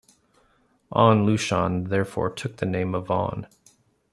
An 0.91 1.27
Lushan 1.27 1.89
therefore 1.89 2.31
took 2.31 2.57
the 2.57 2.65
name 2.65 2.95
of 2.95 3.11
An. 3.11 3.45